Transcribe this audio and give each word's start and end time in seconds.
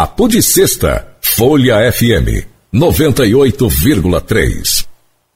Papo 0.00 0.26
de 0.26 0.42
Sexta, 0.42 1.08
Folha 1.20 1.92
FM 1.92 2.46
98,3. 2.72 4.86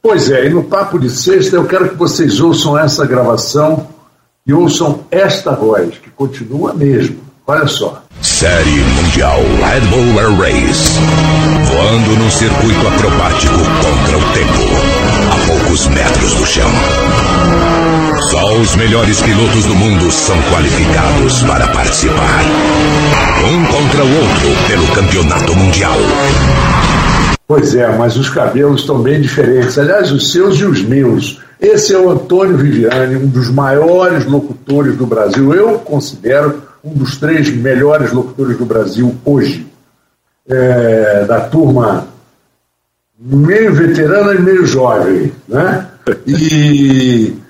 Pois 0.03 0.31
é, 0.31 0.47
e 0.47 0.49
no 0.49 0.65
Papo 0.65 0.99
de 0.99 1.11
Sexta 1.11 1.57
eu 1.57 1.67
quero 1.67 1.91
que 1.91 1.97
vocês 1.97 2.41
ouçam 2.41 2.79
essa 2.79 3.05
gravação 3.05 3.87
e 4.47 4.55
ouçam 4.55 5.05
esta 5.11 5.53
voz, 5.53 5.99
que 5.99 6.09
continua 6.09 6.73
mesmo. 6.73 7.19
Olha 7.47 7.67
só. 7.67 8.03
Série 8.23 8.71
Mundial 8.71 9.37
Red 9.37 9.83
Bull 9.91 10.19
Air 10.19 10.35
Race. 10.41 10.99
Voando 11.67 12.17
num 12.17 12.31
circuito 12.31 12.89
acrobático 12.89 13.59
contra 13.83 14.17
o 14.17 14.23
tempo. 14.33 14.63
A 15.31 15.37
poucos 15.47 15.87
metros 15.89 16.35
do 16.37 16.47
chão. 16.47 16.71
Só 18.35 18.59
os 18.59 18.75
melhores 18.75 19.23
pilotos 19.23 19.65
do 19.65 19.77
mundo 19.77 20.11
são 20.11 20.37
qualificados 20.51 21.41
para 21.45 21.69
participar. 21.69 22.43
Um 23.47 23.65
contra 23.67 24.05
o 24.05 24.09
outro 24.09 24.67
pelo 24.67 24.89
campeonato 24.89 25.55
mundial. 25.55 25.95
Pois 27.47 27.77
é, 27.77 27.97
mas 27.97 28.17
os 28.17 28.29
cabelos 28.29 28.81
estão 28.81 29.01
bem 29.01 29.21
diferentes. 29.21 29.79
Aliás, 29.79 30.11
os 30.11 30.33
seus 30.33 30.59
e 30.59 30.65
os 30.65 30.83
meus. 30.83 31.41
Esse 31.61 31.95
é 31.95 31.97
o 31.97 32.11
Antônio 32.11 32.57
Viviani, 32.57 33.15
um 33.15 33.29
dos 33.29 33.51
maiores 33.51 34.27
locutores 34.27 34.97
do 34.97 35.07
Brasil. 35.07 35.55
Eu 35.55 35.79
considero 35.79 36.61
um 36.83 36.93
dos 36.93 37.17
três 37.19 37.49
melhores 37.55 38.11
locutores 38.11 38.59
do 38.59 38.67
Brasil 38.67 39.15
hoje. 39.25 39.65
É, 40.49 41.25
da 41.25 41.43
turma 41.43 42.09
meio 43.17 43.73
veterana 43.73 44.35
e 44.35 44.43
meio 44.43 44.67
jovem. 44.67 45.33
Né? 45.47 45.87
E, 46.27 47.44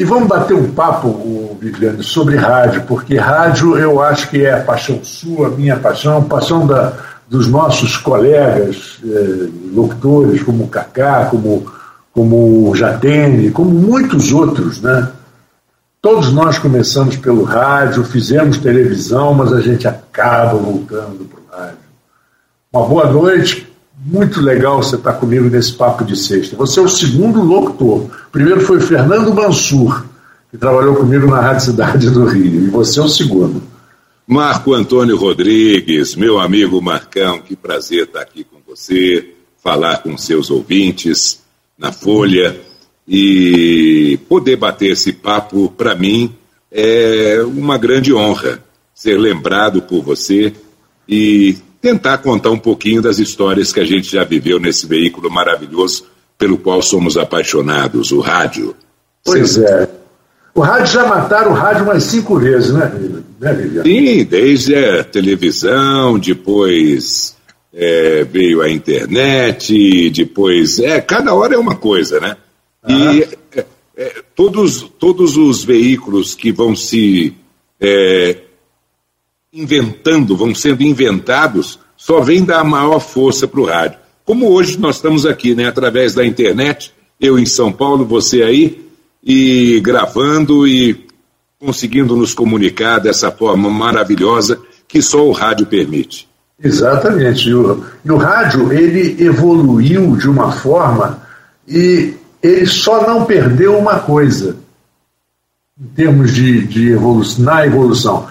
e 0.00 0.04
vamos 0.04 0.28
bater 0.28 0.54
um 0.54 0.72
papo, 0.72 1.58
Viviane, 1.60 2.02
sobre 2.02 2.34
rádio, 2.34 2.84
porque 2.88 3.18
rádio 3.18 3.76
eu 3.76 4.00
acho 4.00 4.30
que 4.30 4.46
é 4.46 4.54
a 4.54 4.64
paixão 4.64 5.04
sua, 5.04 5.50
minha 5.50 5.76
paixão, 5.76 6.24
paixão 6.24 6.66
da, 6.66 6.94
dos 7.28 7.46
nossos 7.48 7.98
colegas 7.98 8.98
eh, 9.04 9.48
locutores, 9.74 10.42
como 10.42 10.64
o 10.64 10.68
Cacá, 10.68 11.26
como, 11.26 11.70
como 12.14 12.70
o 12.70 12.74
Jatene, 12.74 13.50
como 13.50 13.68
muitos 13.68 14.32
outros, 14.32 14.80
né? 14.80 15.06
Todos 16.00 16.32
nós 16.32 16.58
começamos 16.58 17.16
pelo 17.16 17.42
rádio, 17.42 18.02
fizemos 18.02 18.56
televisão, 18.56 19.34
mas 19.34 19.52
a 19.52 19.60
gente 19.60 19.86
acaba 19.86 20.56
voltando 20.56 21.26
para 21.26 21.58
o 21.58 21.60
rádio. 21.60 21.78
Uma 22.72 22.86
boa 22.86 23.12
noite, 23.12 23.69
muito 24.04 24.40
legal 24.40 24.82
você 24.82 24.96
estar 24.96 25.14
comigo 25.14 25.48
nesse 25.48 25.74
papo 25.74 26.04
de 26.04 26.16
sexta. 26.16 26.56
Você 26.56 26.80
é 26.80 26.82
o 26.82 26.88
segundo 26.88 27.42
locutor. 27.42 27.98
O 27.98 28.30
primeiro 28.32 28.60
foi 28.60 28.80
Fernando 28.80 29.34
Mansur, 29.34 30.06
que 30.50 30.56
trabalhou 30.56 30.96
comigo 30.96 31.26
na 31.26 31.40
Rádio 31.40 31.66
Cidade 31.66 32.10
do 32.10 32.24
Rio, 32.24 32.64
e 32.64 32.68
você 32.68 32.98
é 32.98 33.02
o 33.02 33.08
segundo. 33.08 33.62
Marco 34.26 34.72
Antônio 34.72 35.16
Rodrigues, 35.16 36.14
meu 36.14 36.38
amigo 36.38 36.80
Marcão, 36.80 37.40
que 37.40 37.54
prazer 37.56 38.04
estar 38.04 38.20
aqui 38.20 38.44
com 38.44 38.58
você, 38.66 39.34
falar 39.62 39.98
com 39.98 40.16
seus 40.16 40.50
ouvintes 40.50 41.42
na 41.76 41.92
Folha 41.92 42.58
e 43.06 44.18
poder 44.28 44.56
bater 44.56 44.92
esse 44.92 45.12
papo, 45.12 45.68
para 45.76 45.94
mim, 45.94 46.32
é 46.70 47.42
uma 47.44 47.76
grande 47.76 48.14
honra 48.14 48.62
ser 48.94 49.18
lembrado 49.18 49.82
por 49.82 50.02
você 50.02 50.52
e 51.08 51.56
tentar 51.80 52.18
contar 52.18 52.50
um 52.50 52.58
pouquinho 52.58 53.00
das 53.00 53.18
histórias 53.18 53.72
que 53.72 53.80
a 53.80 53.84
gente 53.84 54.12
já 54.12 54.24
viveu 54.24 54.58
nesse 54.60 54.86
veículo 54.86 55.30
maravilhoso 55.30 56.04
pelo 56.36 56.58
qual 56.58 56.80
somos 56.82 57.16
apaixonados, 57.16 58.12
o 58.12 58.20
rádio. 58.20 58.74
Pois 59.24 59.58
é. 59.58 59.88
O 60.54 60.60
rádio 60.60 60.86
já 60.86 61.06
mataram 61.06 61.52
o 61.52 61.54
rádio 61.54 61.84
umas 61.84 62.02
cinco 62.04 62.38
vezes, 62.38 62.72
né, 62.72 62.92
né 63.38 63.52
Viviane? 63.52 63.88
Sim, 63.88 64.24
desde 64.24 64.74
a 64.74 65.04
televisão, 65.04 66.18
depois 66.18 67.36
é, 67.72 68.24
veio 68.24 68.60
a 68.60 68.68
internet, 68.68 70.10
depois. 70.10 70.78
É, 70.78 71.00
cada 71.00 71.34
hora 71.34 71.54
é 71.54 71.58
uma 71.58 71.76
coisa, 71.76 72.18
né? 72.18 72.36
E 72.88 73.22
é, 73.54 73.64
é, 73.96 74.14
todos, 74.34 74.82
todos 74.98 75.36
os 75.36 75.62
veículos 75.62 76.34
que 76.34 76.50
vão 76.50 76.74
se 76.74 77.34
é, 77.80 78.36
inventando, 79.52 80.36
vão 80.36 80.54
sendo 80.54 80.82
inventados, 80.82 81.78
só 81.96 82.20
vem 82.20 82.44
dar 82.44 82.64
maior 82.64 83.00
força 83.00 83.48
para 83.48 83.60
o 83.60 83.66
rádio. 83.66 83.98
Como 84.24 84.50
hoje 84.50 84.78
nós 84.78 84.96
estamos 84.96 85.26
aqui, 85.26 85.54
né, 85.54 85.66
através 85.66 86.14
da 86.14 86.24
internet, 86.24 86.92
eu 87.20 87.38
em 87.38 87.46
São 87.46 87.72
Paulo, 87.72 88.04
você 88.04 88.42
aí, 88.42 88.86
e 89.22 89.80
gravando 89.80 90.66
e 90.66 91.06
conseguindo 91.58 92.16
nos 92.16 92.32
comunicar 92.32 92.98
dessa 92.98 93.30
forma 93.30 93.68
maravilhosa 93.68 94.58
que 94.88 95.02
só 95.02 95.26
o 95.26 95.32
rádio 95.32 95.66
permite. 95.66 96.28
Exatamente. 96.62 97.48
E 97.48 97.54
o, 97.54 97.84
e 98.04 98.10
o 98.10 98.16
rádio 98.16 98.72
ele 98.72 99.22
evoluiu 99.22 100.16
de 100.16 100.28
uma 100.28 100.52
forma 100.52 101.22
e 101.66 102.14
ele 102.42 102.66
só 102.66 103.06
não 103.06 103.24
perdeu 103.24 103.78
uma 103.78 104.00
coisa 104.00 104.56
em 105.78 105.86
termos 105.88 106.34
de, 106.34 106.66
de 106.66 106.90
evolução, 106.92 107.44
na 107.44 107.66
evolução. 107.66 108.26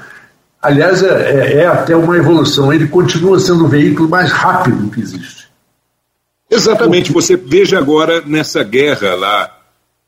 Aliás, 0.61 1.01
é, 1.01 1.07
é, 1.07 1.53
é 1.59 1.67
até 1.67 1.95
uma 1.95 2.17
evolução. 2.17 2.71
Ele 2.71 2.87
continua 2.87 3.39
sendo 3.39 3.65
o 3.65 3.67
veículo 3.67 4.09
mais 4.09 4.31
rápido 4.31 4.89
que 4.89 4.99
existe. 4.99 5.47
Exatamente. 6.49 7.11
Você 7.11 7.37
veja 7.37 7.77
agora 7.77 8.21
nessa 8.21 8.63
guerra 8.63 9.15
lá 9.15 9.55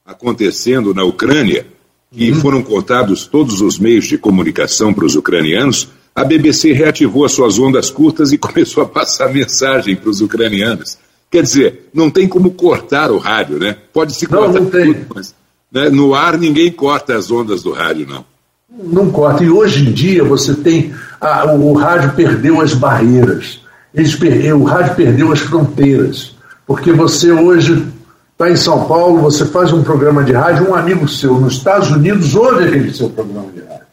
acontecendo 0.06 0.94
na 0.94 1.03
Ucrânia, 1.03 1.66
que 2.12 2.31
uhum. 2.31 2.39
foram 2.41 2.63
cortados 2.63 3.25
todos 3.25 3.62
os 3.62 3.79
meios 3.79 4.06
de 4.06 4.17
comunicação 4.17 4.94
para 4.94 5.06
os 5.06 5.16
ucranianos, 5.16 5.88
a 6.13 6.25
BBC 6.25 6.73
reativou 6.73 7.23
as 7.23 7.31
suas 7.31 7.57
ondas 7.57 7.89
curtas 7.89 8.33
e 8.33 8.38
começou 8.39 8.83
a 8.83 8.88
passar 8.88 9.31
mensagem 9.31 9.95
para 9.95 10.09
os 10.09 10.19
ucranianos. 10.19 10.97
Quer 11.29 11.44
dizer, 11.44 11.89
não 11.94 12.09
tem 12.09 12.28
como 12.28 12.51
cortar 12.51 13.09
o 13.09 13.18
rádio, 13.18 13.57
né? 13.57 13.78
Pode 13.94 14.13
se 14.13 14.28
cortar 14.28 14.59
não, 14.59 14.63
não 14.63 14.69
tudo, 14.69 15.06
mas 15.16 15.33
né, 15.72 15.89
no 15.89 16.13
ar 16.13 16.38
ninguém 16.38 16.69
corta 16.69 17.16
as 17.16 17.31
ondas 17.31 17.63
do 17.63 17.72
rádio, 17.72 18.06
não. 18.06 18.25
Não 18.72 19.12
corta. 19.12 19.44
E 19.44 19.50
hoje 19.50 19.88
em 19.88 19.92
dia 19.92 20.24
você 20.24 20.54
tem. 20.54 20.94
A, 21.20 21.54
o, 21.54 21.72
o 21.72 21.74
rádio 21.74 22.14
perdeu 22.14 22.62
as 22.62 22.74
barreiras. 22.74 23.62
Eles 23.94 24.16
per, 24.16 24.56
o 24.56 24.64
rádio 24.64 24.96
perdeu 24.96 25.32
as 25.32 25.40
fronteiras. 25.40 26.36
Porque 26.66 26.92
você 26.94 27.31
hoje 27.31 27.86
está 28.31 28.50
em 28.50 28.56
São 28.56 28.86
Paulo, 28.86 29.20
você 29.20 29.46
faz 29.46 29.72
um 29.74 29.84
programa 29.84 30.24
de 30.24 30.31
rádio, 30.31 30.70
um 30.70 30.76
amigo 30.76 31.08
seu 31.08 31.40
nos 31.40 31.56
Estados 31.56 31.92
Unidos 31.92 32.34
ouve 32.34 32.66
aquele 32.66 32.94
seu 32.94 33.10
programa 33.10 33.52
de 33.52 33.60
rádio. 33.60 33.86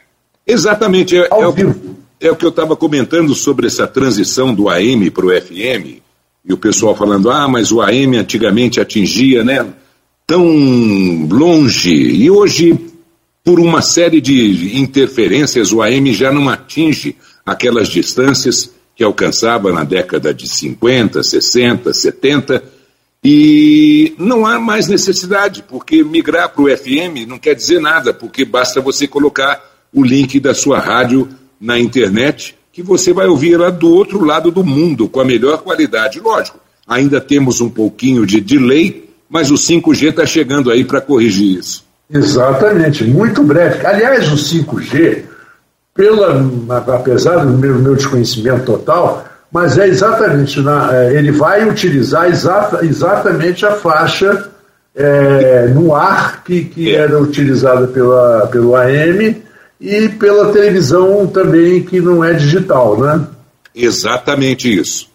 Exatamente. 0.47 1.17
É, 1.17 1.29
é, 1.31 1.47
o, 1.47 1.55
é 2.21 2.31
o 2.31 2.37
que 2.37 2.45
eu 2.45 2.49
estava 2.49 2.75
comentando 2.75 3.35
sobre 3.35 3.67
essa 3.67 3.87
transição 3.87 4.55
do 4.55 4.69
AM 4.69 5.11
para 5.11 5.27
o 5.27 5.31
FM, 5.31 6.01
e 6.45 6.53
o 6.53 6.57
pessoal 6.57 6.97
falando, 6.97 7.31
ah, 7.31 7.47
mas 7.47 7.71
o 7.71 7.83
AM 7.83 8.17
antigamente 8.17 8.81
atingia, 8.81 9.45
né, 9.45 9.67
tão 10.27 10.47
longe, 11.31 11.93
e 11.93 12.31
hoje, 12.31 12.79
por 13.49 13.61
uma 13.61 13.81
série 13.81 14.21
de 14.21 14.79
interferências, 14.79 15.73
o 15.73 15.81
AM 15.81 16.13
já 16.13 16.31
não 16.31 16.51
atinge 16.51 17.17
aquelas 17.47 17.89
distâncias 17.89 18.71
que 18.95 19.03
alcançava 19.03 19.73
na 19.73 19.85
década 19.85 20.35
de 20.35 20.47
50, 20.47 21.23
60, 21.23 21.95
70, 21.95 22.63
e 23.25 24.13
não 24.19 24.45
há 24.45 24.59
mais 24.59 24.87
necessidade, 24.87 25.65
porque 25.67 26.05
migrar 26.05 26.51
para 26.51 26.63
o 26.63 26.69
FM 26.69 27.27
não 27.27 27.39
quer 27.39 27.55
dizer 27.55 27.81
nada, 27.81 28.13
porque 28.13 28.45
basta 28.45 28.83
você 28.83 29.09
colocar 29.09 29.65
o 29.95 30.05
link 30.05 30.39
da 30.39 30.53
sua 30.53 30.79
rádio 30.79 31.27
na 31.59 31.79
internet, 31.79 32.55
que 32.71 32.83
você 32.83 33.15
vai 33.15 33.29
ouvir 33.29 33.57
lá 33.57 33.71
do 33.71 33.91
outro 33.91 34.23
lado 34.23 34.51
do 34.51 34.63
mundo, 34.63 35.09
com 35.09 35.21
a 35.23 35.25
melhor 35.25 35.63
qualidade. 35.63 36.21
Lógico, 36.21 36.61
ainda 36.87 37.19
temos 37.19 37.63
um 37.63 37.71
pouquinho 37.71 38.27
de 38.27 38.43
delay, 38.43 39.09
mas 39.27 39.51
o 39.51 39.55
5G 39.55 40.11
está 40.11 40.27
chegando 40.27 40.71
aí 40.71 40.85
para 40.85 41.01
corrigir 41.01 41.59
isso. 41.59 41.88
Exatamente, 42.11 43.05
muito 43.05 43.43
breve. 43.43 43.87
Aliás, 43.87 44.31
o 44.33 44.37
5G, 44.37 45.25
pela, 45.95 46.43
apesar 46.95 47.45
do 47.45 47.59
meu, 47.59 47.75
meu 47.77 47.95
desconhecimento 47.95 48.65
total, 48.65 49.27
mas 49.53 49.79
é 49.79 49.87
exatamente, 49.87 50.61
na, 50.61 50.95
é, 50.95 51.15
ele 51.15 51.33
vai 51.33 51.69
utilizar 51.69 52.29
exata, 52.29 52.85
exatamente 52.85 53.65
a 53.65 53.73
faixa 53.73 54.51
é, 54.95 55.69
no 55.69 55.95
ar 55.95 56.43
que, 56.45 56.65
que 56.65 56.95
é. 56.95 56.99
era 56.99 57.21
utilizada 57.21 57.87
pela, 57.87 58.47
pelo 58.49 58.75
AM 58.75 59.43
e 59.81 60.09
pela 60.09 60.53
televisão 60.53 61.27
também, 61.27 61.83
que 61.83 62.01
não 62.01 62.25
é 62.25 62.33
digital, 62.33 62.99
né? 63.01 63.27
Exatamente 63.75 64.73
isso. 64.73 65.09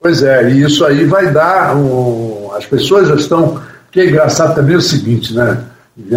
Pois 0.00 0.22
é, 0.22 0.50
e 0.50 0.62
isso 0.62 0.84
aí 0.84 1.04
vai 1.04 1.30
dar. 1.30 1.76
Um, 1.76 2.50
as 2.54 2.64
pessoas 2.64 3.08
já 3.08 3.16
estão. 3.16 3.60
Que 3.90 4.00
é 4.00 4.08
engraçado 4.08 4.54
também 4.54 4.74
é 4.74 4.78
o 4.78 4.82
seguinte, 4.82 5.34
né? 5.34 5.64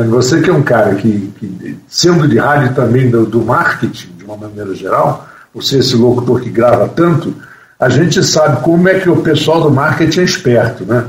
Você 0.09 0.41
que 0.41 0.49
é 0.49 0.53
um 0.53 0.63
cara 0.63 0.95
que, 0.95 1.33
que 1.39 1.77
sendo 1.87 2.27
de 2.27 2.37
rádio 2.37 2.73
também 2.73 3.09
do, 3.09 3.25
do 3.25 3.41
marketing, 3.41 4.13
de 4.17 4.23
uma 4.23 4.37
maneira 4.37 4.73
geral, 4.73 5.27
você, 5.53 5.79
esse 5.79 5.95
locutor 5.95 6.41
que 6.41 6.49
grava 6.49 6.87
tanto, 6.87 7.35
a 7.79 7.89
gente 7.89 8.23
sabe 8.23 8.61
como 8.61 8.87
é 8.87 8.99
que 8.99 9.09
o 9.09 9.21
pessoal 9.21 9.61
do 9.61 9.71
marketing 9.71 10.21
é 10.21 10.23
esperto, 10.23 10.85
né? 10.85 11.05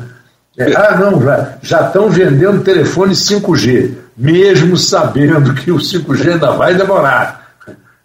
É, 0.57 0.73
ah, 0.75 0.97
não, 0.99 1.21
já 1.63 1.87
estão 1.87 2.09
vendendo 2.09 2.63
telefone 2.63 3.13
5G, 3.13 3.93
mesmo 4.17 4.77
sabendo 4.77 5.53
que 5.55 5.73
o 5.73 5.79
5G 5.79 6.35
ainda 6.35 6.53
vai 6.53 6.75
demorar. 6.75 7.57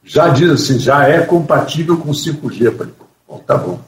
já 0.04 0.30
diz 0.30 0.50
assim, 0.50 0.80
já 0.80 1.08
é 1.08 1.20
compatível 1.22 1.98
com 1.98 2.12
5G. 2.12 2.76
Falei, 2.76 2.94
bom, 3.28 3.44
tá 3.46 3.58
bom. 3.58 3.80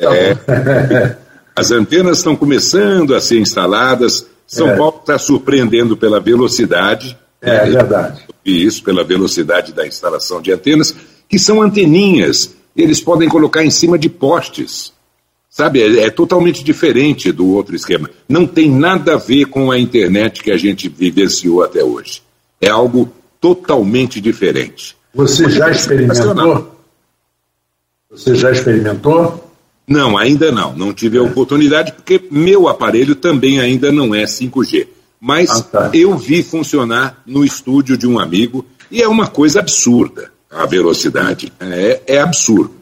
Tá 0.00 0.14
é, 0.14 0.34
bom. 0.34 1.14
as 1.58 1.72
antenas 1.72 2.18
estão 2.18 2.36
começando 2.36 3.14
a 3.14 3.20
ser 3.20 3.40
instaladas. 3.40 4.26
São 4.46 4.68
é. 4.68 4.76
Paulo 4.76 4.98
está 5.00 5.18
surpreendendo 5.18 5.96
pela 5.96 6.20
velocidade. 6.20 7.18
É, 7.42 7.56
é 7.56 7.70
verdade. 7.70 8.22
E 8.44 8.64
isso 8.64 8.82
pela 8.84 9.02
velocidade 9.02 9.72
da 9.72 9.86
instalação 9.86 10.40
de 10.40 10.52
antenas, 10.52 10.94
que 11.28 11.38
são 11.38 11.60
anteninhas. 11.60 12.54
Eles 12.76 13.00
podem 13.00 13.28
colocar 13.28 13.64
em 13.64 13.70
cima 13.70 13.98
de 13.98 14.08
postes. 14.08 14.92
Sabe, 15.50 15.82
é, 15.82 16.04
é, 16.04 16.10
totalmente 16.10 16.62
diferente 16.62 17.32
do 17.32 17.48
outro 17.48 17.74
esquema. 17.74 18.08
Não 18.28 18.46
tem 18.46 18.70
nada 18.70 19.14
a 19.14 19.18
ver 19.18 19.46
com 19.46 19.72
a 19.72 19.78
internet 19.78 20.42
que 20.42 20.52
a 20.52 20.56
gente 20.56 20.88
vivenciou 20.88 21.64
até 21.64 21.82
hoje. 21.82 22.22
É 22.60 22.68
algo 22.68 23.12
totalmente 23.40 24.20
diferente. 24.20 24.96
Você 25.12 25.50
já 25.50 25.70
experimentou? 25.70 26.76
Você 28.10 28.36
já 28.36 28.52
experimentou? 28.52 29.47
Não, 29.88 30.18
ainda 30.18 30.52
não. 30.52 30.76
Não 30.76 30.92
tive 30.92 31.16
a 31.18 31.22
oportunidade, 31.22 31.92
porque 31.92 32.22
meu 32.30 32.68
aparelho 32.68 33.14
também 33.14 33.58
ainda 33.58 33.90
não 33.90 34.14
é 34.14 34.24
5G. 34.24 34.86
Mas 35.20 35.50
ah, 35.50 35.62
tá. 35.62 35.90
eu 35.94 36.16
vi 36.16 36.42
funcionar 36.42 37.22
no 37.26 37.44
estúdio 37.44 37.96
de 37.96 38.06
um 38.06 38.18
amigo 38.18 38.64
e 38.90 39.02
é 39.02 39.08
uma 39.08 39.26
coisa 39.26 39.60
absurda 39.60 40.30
a 40.50 40.66
velocidade. 40.66 41.52
É, 41.58 42.00
é 42.06 42.20
absurdo. 42.20 42.72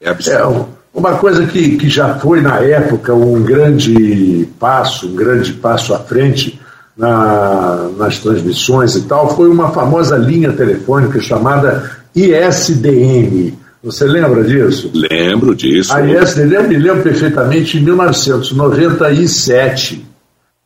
É 0.00 0.10
absurdo. 0.10 0.68
É, 0.92 0.98
uma 0.98 1.16
coisa 1.18 1.46
que, 1.46 1.76
que 1.76 1.88
já 1.88 2.18
foi 2.18 2.40
na 2.40 2.58
época 2.58 3.14
um 3.14 3.42
grande 3.42 4.48
passo, 4.58 5.08
um 5.08 5.14
grande 5.14 5.52
passo 5.52 5.94
à 5.94 5.98
frente 5.98 6.60
na, 6.96 7.90
nas 7.96 8.18
transmissões 8.18 8.96
e 8.96 9.02
tal, 9.02 9.36
foi 9.36 9.48
uma 9.48 9.70
famosa 9.70 10.16
linha 10.16 10.52
telefônica 10.52 11.20
chamada 11.20 11.90
ISDN. 12.14 13.54
Você 13.86 14.04
lembra 14.04 14.42
disso? 14.42 14.90
Lembro 14.92 15.54
disso. 15.54 15.94
A 15.94 16.04
ISDN, 16.04 16.54
eu 16.54 16.68
me 16.68 16.76
lembro 16.76 17.04
perfeitamente, 17.04 17.78
em 17.78 17.82
1997. 17.82 20.04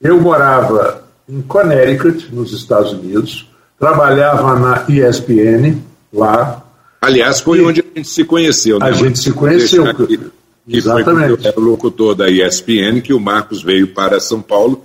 Eu 0.01 0.19
morava 0.19 1.05
em 1.29 1.43
Connecticut, 1.43 2.35
nos 2.35 2.51
Estados 2.53 2.93
Unidos, 2.93 3.47
trabalhava 3.79 4.59
na 4.59 4.87
ESPN, 4.89 5.77
lá, 6.13 6.65
Aliás, 7.01 7.41
foi 7.41 7.59
e 7.59 7.63
onde 7.63 7.81
a 7.81 7.85
gente 7.97 8.09
se 8.09 8.25
conheceu. 8.25 8.79
Né? 8.79 8.87
A 8.87 8.93
gente 8.93 9.19
se 9.19 9.33
conheceu. 9.33 9.87
Aqui, 9.87 10.21
que 10.69 10.77
Exatamente. 10.77 11.37
Foi 11.37 11.47
eu 11.47 11.51
era 11.51 11.61
o 11.61 11.63
locutor 11.63 12.15
da 12.15 12.31
ESPN 12.31 13.01
que 13.03 13.15
o 13.15 13.21
Marcos 13.21 13.63
veio 13.63 13.89
para 13.89 14.21
São 14.21 14.43
Paulo 14.43 14.83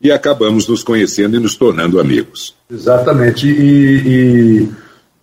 e 0.00 0.10
acabamos 0.10 0.66
nos 0.66 0.82
conhecendo 0.82 1.36
e 1.36 1.40
nos 1.40 1.56
tornando 1.56 2.00
amigos. 2.00 2.54
Exatamente. 2.70 3.46
E, 3.48 3.96
e, 4.06 4.68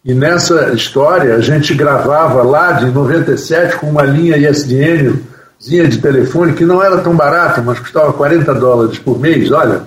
e 0.06 0.14
nessa 0.14 0.72
história, 0.72 1.36
a 1.36 1.42
gente 1.42 1.74
gravava 1.74 2.44
lá 2.44 2.74
de 2.74 2.92
97 2.92 3.78
com 3.78 3.90
uma 3.90 4.04
linha 4.04 4.38
ISDN 4.38 5.20
de 5.60 5.98
telefone 5.98 6.54
que 6.54 6.64
não 6.64 6.80
era 6.80 7.00
tão 7.00 7.16
barata, 7.16 7.60
mas 7.60 7.80
custava 7.80 8.14
40 8.14 8.54
dólares 8.54 9.00
por 9.00 9.20
mês. 9.20 9.52
Olha, 9.52 9.82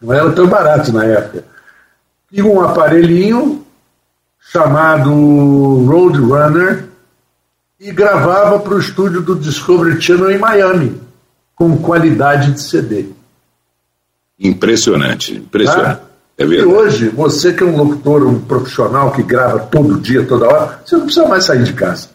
não 0.00 0.14
era 0.14 0.32
tão 0.32 0.46
barato 0.46 0.90
na 0.90 1.04
época. 1.04 1.44
E 2.32 2.42
um 2.42 2.58
aparelhinho 2.62 3.62
chamado 4.50 5.10
Roadrunner 5.84 6.86
e 7.78 7.92
gravava 7.92 8.58
para 8.58 8.74
o 8.74 8.80
estúdio 8.80 9.20
do 9.20 9.34
Discovery 9.34 10.00
Channel 10.00 10.30
em 10.30 10.38
Miami, 10.38 10.98
com 11.54 11.76
qualidade 11.76 12.52
de 12.52 12.62
CD. 12.62 13.10
Impressionante, 14.38 15.34
impressionante. 15.34 16.00
Ah, 16.02 16.13
é 16.36 16.44
e 16.44 16.64
hoje, 16.64 17.08
você 17.10 17.52
que 17.52 17.62
é 17.62 17.66
um 17.66 17.76
locutor, 17.76 18.26
um 18.26 18.40
profissional 18.40 19.12
que 19.12 19.22
grava 19.22 19.60
todo 19.60 20.00
dia, 20.00 20.24
toda 20.24 20.48
hora, 20.48 20.82
você 20.84 20.96
não 20.96 21.04
precisa 21.04 21.28
mais 21.28 21.44
sair 21.44 21.62
de 21.62 21.72
casa. 21.72 22.10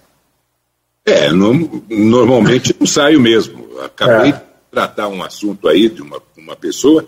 É, 1.06 1.32
no, 1.32 1.84
normalmente 1.90 2.76
não 2.78 2.86
saio 2.86 3.20
mesmo. 3.20 3.68
Acabei 3.84 4.30
é. 4.30 4.34
de 4.34 4.42
tratar 4.70 5.08
um 5.08 5.24
assunto 5.24 5.68
aí 5.68 5.90
de 5.90 6.02
uma, 6.02 6.22
uma 6.38 6.56
pessoa 6.56 7.06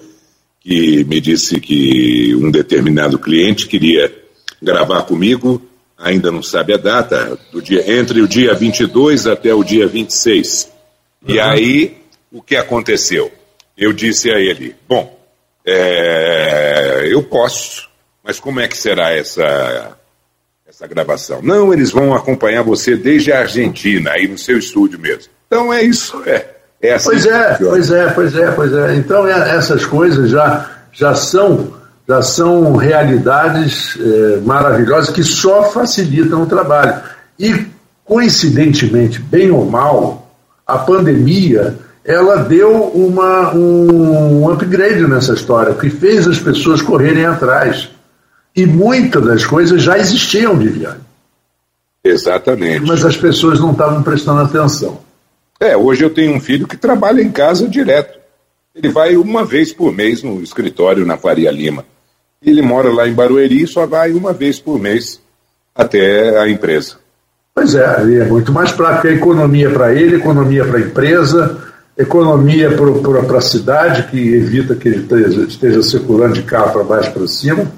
que 0.62 1.04
me 1.04 1.19
disse 1.19 1.60
que 1.60 2.34
um 2.36 2.50
determinado 2.50 3.19
cliente 3.19 3.68
queria 3.68 4.14
gravar 4.62 5.04
comigo, 5.04 5.62
ainda 5.98 6.31
não 6.31 6.42
sabe 6.42 6.74
a 6.74 6.78
data, 6.78 7.38
do 7.52 7.62
dia, 7.62 8.00
entre 8.00 8.22
o 8.22 8.28
dia 8.28 8.54
22 8.54 9.28
até 9.28 9.54
o 9.54 9.64
dia 9.64 9.88
26. 9.88 10.72
Uhum. 11.24 11.34
E 11.34 11.40
aí, 11.40 11.98
o 12.31 12.42
que 12.42 12.56
aconteceu? 12.56 13.31
Eu 13.78 13.92
disse 13.92 14.31
a 14.31 14.40
ele: 14.40 14.75
Bom, 14.88 15.20
é, 15.66 17.08
eu 17.12 17.24
posso, 17.24 17.90
mas 18.24 18.40
como 18.40 18.60
é 18.60 18.68
que 18.68 18.78
será 18.78 19.12
essa, 19.12 19.96
essa 20.68 20.88
gravação? 20.88 21.42
Não, 21.42 21.74
eles 21.74 21.92
vão 21.92 22.13
acompanhar 22.13 22.63
você 22.63 22.96
desde 22.96 23.31
a 23.31 23.40
Argentina, 23.40 24.12
aí 24.12 24.28
no 24.28 24.38
seu 24.38 24.58
estúdio 24.58 25.00
mesmo. 25.00 25.31
Então 25.48 25.74
é 25.74 25.84
isso, 25.84 26.22
é. 26.25 26.48
é 26.81 26.94
assim 26.94 27.10
pois 27.10 27.25
é, 27.25 27.56
pois 27.56 27.92
é, 27.92 28.08
pois 28.12 28.36
é, 28.36 28.52
pois 28.52 28.74
é. 28.74 28.96
Então 28.96 29.28
é, 29.28 29.56
essas 29.56 29.86
coisas 29.86 30.30
já, 30.30 30.69
já 30.92 31.13
são 31.13 31.80
já 32.07 32.22
são 32.22 32.75
realidades 32.75 33.98
é, 33.98 34.38
maravilhosas 34.42 35.14
que 35.14 35.24
só 35.24 35.64
facilitam 35.64 36.42
o 36.42 36.46
trabalho. 36.46 37.02
E, 37.40 37.66
coincidentemente, 38.04 39.19
bem 39.19 39.50
ou 39.50 39.66
mal, 39.66 40.30
a 40.68 40.78
pandemia 40.78 41.78
ela 42.03 42.38
deu 42.38 42.83
uma, 42.88 43.53
um 43.53 44.50
upgrade 44.50 45.01
nessa 45.07 45.33
história, 45.33 45.74
que 45.74 45.89
fez 45.89 46.27
as 46.27 46.39
pessoas 46.39 46.81
correrem 46.81 47.25
atrás. 47.25 47.89
E 48.56 48.65
muitas 48.65 49.24
das 49.24 49.45
coisas 49.45 49.81
já 49.81 49.98
existiam, 49.98 50.57
Viviane. 50.57 51.00
Exatamente. 52.03 52.86
Mas 52.86 53.06
as 53.06 53.15
pessoas 53.15 53.59
não 53.59 53.71
estavam 53.71 54.01
prestando 54.01 54.42
atenção. 54.42 55.00
É, 55.59 55.77
hoje 55.77 56.03
eu 56.03 56.09
tenho 56.09 56.33
um 56.33 56.39
filho 56.39 56.68
que 56.68 56.75
trabalha 56.75 57.21
em 57.21 57.31
casa 57.31 57.68
direto. 57.68 58.19
Ele 58.75 58.89
vai 58.89 59.15
uma 59.15 59.45
vez 59.45 59.71
por 59.71 59.94
mês 59.94 60.24
no 60.24 60.42
escritório 60.42 61.06
na 61.06 61.18
Faria 61.18 61.51
Lima. 61.51 61.86
Ele 62.44 62.62
mora 62.62 62.92
lá 62.92 63.07
em 63.07 63.13
Barueri 63.13 63.63
e 63.63 63.68
só 63.68 63.86
vai 63.86 64.12
uma 64.12 64.33
vez 64.33 64.59
por 64.59 64.80
mês 64.80 65.21
até 65.75 66.39
a 66.39 66.50
empresa. 66.50 66.95
Pois 67.54 67.75
é, 67.75 67.83
é 67.83 68.25
muito 68.25 68.51
mais 68.51 68.71
prático. 68.71 69.07
É 69.07 69.13
economia 69.13 69.69
para 69.69 69.94
ele, 69.94 70.15
economia 70.15 70.65
para 70.65 70.80
a 70.80 70.81
empresa, 70.81 71.70
economia 72.01 72.69
para 72.75 73.38
a 73.38 73.42
cidade, 73.42 74.03
que 74.03 74.18
evita 74.18 74.75
que 74.75 74.88
ele 74.88 75.01
esteja, 75.01 75.42
esteja 75.42 75.83
circulando 75.83 76.33
de 76.33 76.44
carro 76.44 76.71
para 76.71 76.83
baixo 76.83 77.12
para 77.12 77.27
cima. 77.27 77.71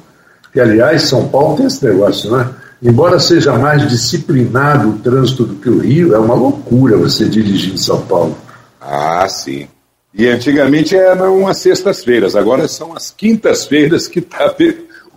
Que, 0.52 0.60
aliás, 0.60 1.04
São 1.04 1.28
Paulo 1.28 1.58
tem 1.58 1.66
esse 1.66 1.84
negócio, 1.86 2.32
né? 2.32 2.50
Embora 2.82 3.20
seja 3.20 3.54
mais 3.54 3.88
disciplinado 3.88 4.90
o 4.90 5.00
trânsito 5.00 5.46
do 5.46 5.56
que 5.56 5.70
o 5.70 5.80
Rio, 5.80 6.14
é 6.14 6.20
uma 6.20 6.36
loucura 6.36 6.98
você 6.98 7.26
dirigir 7.26 7.74
em 7.74 7.78
São 7.78 8.02
Paulo. 8.02 8.38
Ah, 8.80 9.28
sim. 9.30 9.68
E 10.14 10.28
antigamente 10.28 10.96
eram 10.96 11.48
as 11.48 11.58
sextas-feiras, 11.58 12.36
agora 12.36 12.68
são 12.68 12.96
as 12.96 13.10
quintas-feiras 13.10 14.08
que 14.08 14.22
tá 14.22 14.54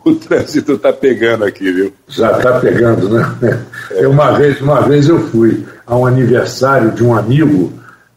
o 0.06 0.14
trânsito 0.14 0.74
está 0.74 0.92
pegando 0.92 1.44
aqui, 1.44 1.72
viu? 1.72 1.92
Já 2.06 2.36
está 2.36 2.60
pegando, 2.60 3.08
né? 3.08 3.60
É. 3.90 4.06
Uma, 4.06 4.38
vez, 4.38 4.60
uma 4.60 4.80
vez 4.82 5.08
eu 5.08 5.18
fui 5.30 5.66
a 5.84 5.96
um 5.96 6.06
aniversário 6.06 6.92
de 6.92 7.02
um 7.02 7.12
amigo, 7.12 7.72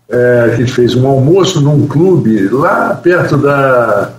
é, 0.10 0.42
a 0.42 0.56
gente 0.56 0.72
fez 0.72 0.96
um 0.96 1.08
almoço 1.08 1.62
num 1.62 1.88
clube 1.88 2.50
lá 2.50 2.96
perto 2.96 3.38
da, 3.38 4.10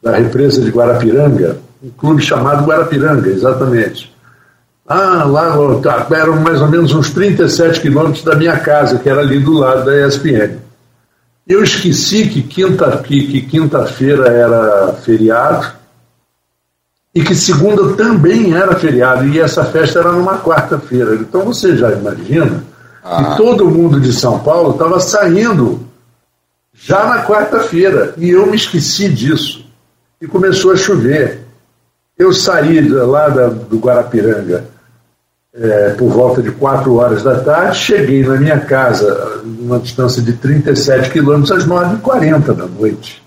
da 0.00 0.16
represa 0.16 0.60
de 0.62 0.70
Guarapiranga, 0.70 1.58
um 1.82 1.90
clube 1.90 2.22
chamado 2.22 2.64
Guarapiranga, 2.64 3.28
exatamente. 3.28 4.12
Ah, 4.86 5.24
lá 5.24 5.56
tá, 5.82 6.06
eram 6.14 6.36
mais 6.40 6.60
ou 6.60 6.68
menos 6.68 6.92
uns 6.94 7.10
37 7.10 7.80
quilômetros 7.80 8.22
da 8.24 8.36
minha 8.36 8.56
casa, 8.58 8.98
que 8.98 9.08
era 9.08 9.20
ali 9.20 9.40
do 9.40 9.52
lado 9.52 9.84
da 9.84 10.06
ESPN. 10.06 10.58
Eu 11.46 11.62
esqueci 11.62 12.28
que 12.28 12.42
quinta-feira 12.42 13.02
que, 13.02 13.26
que 13.26 13.42
quinta 13.42 13.84
era 14.28 14.92
feriado 14.92 15.72
e 17.14 17.22
que 17.22 17.34
segunda 17.34 17.94
também 17.94 18.54
era 18.54 18.74
feriado, 18.76 19.26
e 19.26 19.40
essa 19.40 19.64
festa 19.64 19.98
era 19.98 20.12
numa 20.12 20.38
quarta-feira. 20.38 21.14
Então 21.16 21.44
você 21.44 21.76
já 21.76 21.90
imagina 21.92 22.64
ah. 23.02 23.24
que 23.24 23.36
todo 23.36 23.70
mundo 23.70 24.00
de 24.00 24.12
São 24.12 24.38
Paulo 24.38 24.72
estava 24.72 25.00
saindo 25.00 25.80
já 26.74 27.06
na 27.06 27.24
quarta-feira, 27.24 28.14
e 28.16 28.30
eu 28.30 28.46
me 28.46 28.56
esqueci 28.56 29.08
disso. 29.08 29.64
E 30.20 30.26
começou 30.26 30.72
a 30.72 30.76
chover. 30.76 31.40
Eu 32.18 32.32
saí 32.32 32.80
lá 32.88 33.28
da, 33.28 33.48
do 33.48 33.78
Guarapiranga 33.78 34.64
é, 35.54 35.90
por 35.90 36.08
volta 36.08 36.42
de 36.42 36.50
4 36.50 36.94
horas 36.94 37.22
da 37.22 37.40
tarde, 37.40 37.76
cheguei 37.76 38.24
na 38.24 38.36
minha 38.36 38.58
casa, 38.60 39.42
numa 39.44 39.78
distância 39.78 40.22
de 40.22 40.32
37 40.32 41.10
quilômetros, 41.10 41.50
às 41.52 41.66
9h40 41.66 42.54
da 42.54 42.66
noite. 42.66 43.22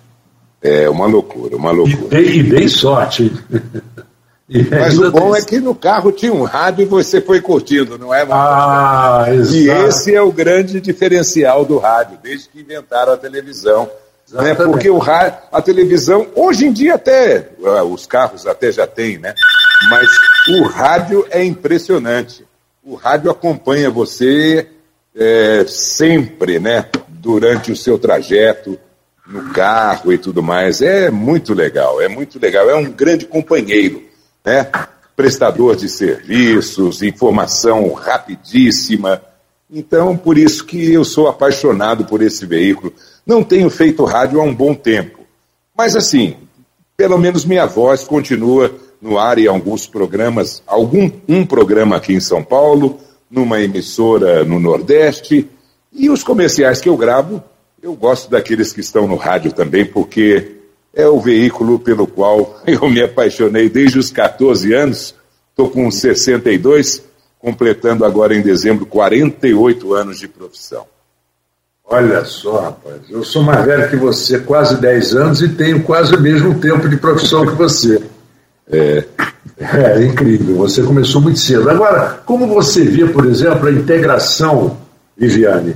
É 0.61 0.89
uma 0.89 1.05
loucura, 1.05 1.55
uma 1.55 1.71
loucura. 1.71 2.19
E 2.19 2.25
dei, 2.25 2.39
e 2.39 2.43
dei 2.43 2.67
sorte. 2.67 3.31
E 4.47 4.63
Mas 4.63 4.97
o 4.99 5.11
bom 5.11 5.35
é 5.35 5.41
que 5.41 5.59
no 5.59 5.73
carro 5.73 6.11
tinha 6.11 6.31
um 6.31 6.43
rádio 6.43 6.83
e 6.83 6.85
você 6.85 7.19
foi 7.19 7.41
curtindo, 7.41 7.97
não 7.97 8.13
é? 8.13 8.25
Ah, 8.29 9.25
exato. 9.29 9.55
E 9.55 9.69
esse 9.69 10.15
é 10.15 10.21
o 10.21 10.31
grande 10.31 10.79
diferencial 10.79 11.65
do 11.65 11.79
rádio, 11.79 12.19
desde 12.21 12.49
que 12.49 12.61
inventaram 12.61 13.13
a 13.13 13.17
televisão. 13.17 13.89
Né? 14.31 14.53
Porque 14.53 14.89
o 14.89 14.97
rádio, 14.97 15.39
a 15.51 15.61
televisão, 15.61 16.27
hoje 16.35 16.65
em 16.65 16.71
dia 16.71 16.95
até, 16.95 17.49
ah, 17.65 17.83
os 17.83 18.05
carros 18.05 18.45
até 18.45 18.71
já 18.71 18.85
têm, 18.85 19.17
né? 19.17 19.33
Mas 19.89 20.07
o 20.59 20.63
rádio 20.63 21.25
é 21.29 21.43
impressionante. 21.43 22.45
O 22.83 22.95
rádio 22.95 23.31
acompanha 23.31 23.89
você 23.89 24.67
é, 25.15 25.65
sempre, 25.67 26.59
né? 26.59 26.85
Durante 27.09 27.71
o 27.71 27.75
seu 27.75 27.97
trajeto, 27.97 28.77
no 29.27 29.51
carro 29.51 30.13
e 30.13 30.17
tudo 30.17 30.43
mais. 30.43 30.81
É 30.81 31.09
muito 31.09 31.53
legal, 31.53 32.01
é 32.01 32.07
muito 32.07 32.39
legal. 32.39 32.69
É 32.69 32.75
um 32.75 32.91
grande 32.91 33.25
companheiro, 33.25 34.03
né? 34.45 34.69
Prestador 35.15 35.75
de 35.75 35.89
serviços, 35.89 37.01
informação 37.01 37.91
rapidíssima. 37.93 39.21
Então, 39.71 40.15
por 40.15 40.37
isso 40.37 40.65
que 40.65 40.91
eu 40.91 41.03
sou 41.03 41.27
apaixonado 41.27 42.05
por 42.05 42.21
esse 42.21 42.45
veículo. 42.45 42.93
Não 43.25 43.43
tenho 43.43 43.69
feito 43.69 44.03
rádio 44.03 44.39
há 44.39 44.43
um 44.43 44.53
bom 44.53 44.75
tempo. 44.75 45.19
Mas 45.75 45.95
assim, 45.95 46.35
pelo 46.95 47.17
menos 47.17 47.45
minha 47.45 47.65
voz 47.65 48.03
continua 48.03 48.73
no 49.01 49.17
ar 49.17 49.37
em 49.37 49.47
alguns 49.47 49.87
programas, 49.87 50.61
algum 50.65 51.11
um 51.27 51.45
programa 51.45 51.95
aqui 51.97 52.13
em 52.13 52.19
São 52.19 52.43
Paulo, 52.43 52.99
numa 53.29 53.59
emissora 53.59 54.43
no 54.43 54.59
Nordeste, 54.59 55.49
e 55.91 56.09
os 56.09 56.23
comerciais 56.23 56.81
que 56.81 56.89
eu 56.89 56.97
gravo, 56.97 57.43
eu 57.81 57.93
gosto 57.93 58.29
daqueles 58.29 58.73
que 58.73 58.81
estão 58.81 59.07
no 59.07 59.15
rádio 59.15 59.51
também, 59.51 59.85
porque 59.85 60.55
é 60.95 61.07
o 61.07 61.19
veículo 61.19 61.77
pelo 61.77 62.07
qual 62.07 62.61
eu 62.65 62.89
me 62.89 63.03
apaixonei 63.03 63.69
desde 63.69 63.99
os 63.99 64.09
14 64.09 64.73
anos, 64.73 65.13
estou 65.49 65.69
com 65.69 65.91
62, 65.91 67.03
completando 67.37 68.05
agora 68.05 68.33
em 68.33 68.41
dezembro 68.41 68.85
48 68.85 69.93
anos 69.93 70.17
de 70.17 70.27
profissão. 70.27 70.85
Olha 71.87 72.25
só, 72.25 72.61
rapaz, 72.61 73.01
eu 73.09 73.23
sou 73.23 73.43
mais 73.43 73.63
velho 73.63 73.89
que 73.89 73.95
você, 73.95 74.39
quase 74.39 74.81
10 74.81 75.15
anos, 75.15 75.41
e 75.41 75.49
tenho 75.49 75.83
quase 75.83 76.15
o 76.15 76.21
mesmo 76.21 76.59
tempo 76.59 76.89
de 76.89 76.97
profissão 76.97 77.45
que 77.45 77.53
você. 77.53 78.01
É, 78.71 79.03
é 79.59 80.03
incrível, 80.03 80.55
você 80.55 80.81
começou 80.81 81.21
muito 81.21 81.39
cedo. 81.39 81.69
Agora, 81.69 82.21
como 82.25 82.47
você 82.47 82.83
vê, 82.83 83.05
por 83.05 83.25
exemplo, 83.25 83.67
a 83.67 83.71
integração, 83.71 84.77
Viviane, 85.15 85.75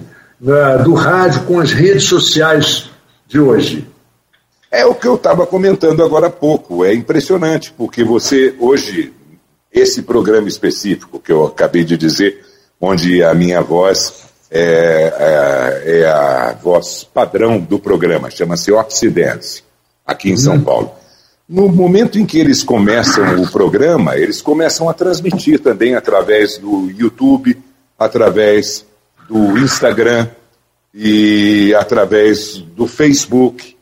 do 0.84 0.94
rádio 0.96 1.44
com 1.44 1.60
as 1.60 1.72
redes 1.72 2.06
sociais 2.06 2.90
de 3.28 3.40
hoje? 3.40 3.89
É 4.72 4.86
o 4.86 4.94
que 4.94 5.08
eu 5.08 5.16
estava 5.16 5.48
comentando 5.48 6.04
agora 6.04 6.28
há 6.28 6.32
pouco. 6.32 6.86
É 6.86 6.94
impressionante, 6.94 7.74
porque 7.76 8.04
você, 8.04 8.56
hoje, 8.60 9.12
esse 9.74 10.04
programa 10.04 10.48
específico 10.48 11.20
que 11.20 11.32
eu 11.32 11.46
acabei 11.46 11.84
de 11.84 11.98
dizer, 11.98 12.46
onde 12.80 13.24
a 13.24 13.34
minha 13.34 13.62
voz 13.62 14.26
é, 14.52 15.14
é, 15.86 16.00
é 16.02 16.06
a 16.08 16.54
voz 16.62 17.04
padrão 17.04 17.60
do 17.60 17.80
programa, 17.80 18.30
chama-se 18.30 18.72
Oxidance, 18.72 19.64
aqui 20.06 20.32
em 20.32 20.38
São 20.38 20.56
hum. 20.56 20.62
Paulo. 20.62 20.92
No 21.48 21.68
momento 21.68 22.20
em 22.20 22.28
que 22.28 22.38
eles 22.38 22.64
começam 22.64 23.42
o 23.42 23.52
programa, 23.52 24.16
eles 24.16 24.40
começam 24.40 24.88
a 24.88 24.94
transmitir 24.94 25.60
também 25.60 25.96
através 25.96 26.60
do 26.60 26.92
YouTube, 26.92 27.58
através 27.98 28.86
do 29.28 29.58
Instagram 29.58 30.28
e 30.94 31.74
através 31.74 32.58
do 32.58 32.86
Facebook. 32.86 33.79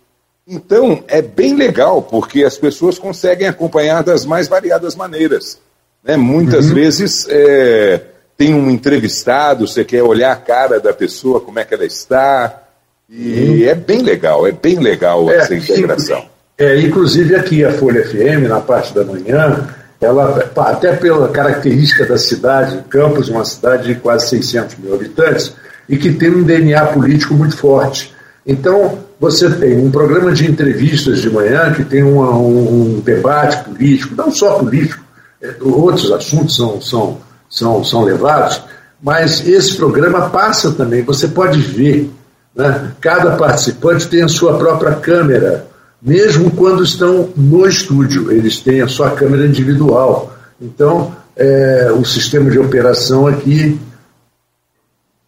Então, 0.48 1.04
é 1.10 1.22
bem 1.22 1.56
legal, 1.56 2.02
porque 2.02 2.46
as 2.46 2.58
pessoas 2.58 2.98
conseguem 2.98 3.48
acompanhar 3.48 4.02
das 4.02 4.26
mais 4.26 4.48
variadas 4.48 4.96
maneiras. 4.96 5.60
Né? 6.02 6.16
Muitas 6.16 6.70
uhum. 6.70 6.76
vezes 6.76 7.28
é, 7.30 8.02
tem 8.38 8.54
um 8.54 8.70
entrevistado, 8.70 9.68
você 9.68 9.84
quer 9.84 10.04
olhar 10.04 10.32
a 10.32 10.38
cara 10.38 10.80
da 10.80 10.94
pessoa, 10.94 11.42
como 11.42 11.60
é 11.60 11.66
que 11.66 11.74
ela 11.74 11.86
está. 11.86 12.64
E 13.10 13.64
uhum. 13.64 13.70
é 13.70 13.76
bem 13.76 14.02
legal, 14.02 14.48
é 14.48 14.54
bem 14.54 14.80
legal 14.80 15.30
é, 15.30 15.36
essa 15.36 15.54
integração. 15.54 16.26
É, 16.58 16.80
inclusive 16.80 17.36
aqui 17.36 17.66
a 17.66 17.74
Folha 17.74 18.08
FM, 18.08 18.48
na 18.48 18.62
parte 18.62 18.94
da 18.94 19.04
manhã, 19.04 19.68
ela, 20.00 20.50
até 20.56 20.96
pela 20.96 21.28
característica 21.28 22.06
da 22.06 22.18
cidade, 22.18 22.84
Campos, 22.90 23.28
uma 23.28 23.44
cidade 23.44 23.94
de 23.94 24.00
quase 24.00 24.30
600 24.30 24.78
mil 24.78 24.96
habitantes, 24.96 25.54
e 25.90 25.98
que 25.98 26.14
tem 26.14 26.30
um 26.30 26.44
DNA 26.44 26.86
político 26.88 27.34
muito 27.34 27.58
forte. 27.58 28.14
Então, 28.46 29.07
você 29.20 29.50
tem 29.50 29.80
um 29.80 29.90
programa 29.90 30.32
de 30.32 30.50
entrevistas 30.50 31.22
de 31.22 31.30
manhã 31.30 31.74
que 31.74 31.84
tem 31.84 32.04
uma, 32.04 32.32
um, 32.38 32.98
um, 32.98 33.00
debate 33.00 33.64
político, 33.64 34.16
não 34.16 34.32
só 34.32 34.60
político, 34.60 35.04
é, 35.42 35.56
outros 35.62 36.12
assuntos 36.12 36.56
são, 36.56 36.80
são, 36.80 37.18
são, 37.50 37.84
são 37.84 38.04
levados, 38.04 38.62
mas 39.02 39.48
esse 39.48 39.76
programa 39.76 40.30
passa 40.30 40.72
também, 40.72 41.04
você 41.04 41.28
pode 41.28 41.60
ver, 41.60 42.12
né? 42.56 42.92
cada 43.02 43.36
participante 43.36 44.08
tem 44.08 44.24
a 44.24 44.28
sua 44.28 44.58
própria 44.58 44.94
câmera, 44.94 45.66
mesmo 46.02 46.52
quando 46.52 46.84
estão 46.84 47.30
no 47.36 47.68
estúdio, 47.68 48.32
eles 48.32 48.60
têm 48.60 48.82
a 48.82 48.88
sua 48.88 49.12
câmera 49.12 49.48
individual. 49.48 50.34
Então, 50.62 51.16
é, 51.36 51.92
o 51.92 52.06
sistema 52.06 52.50
de 52.50 52.60
operação 52.60 53.28
aqui 53.28 53.80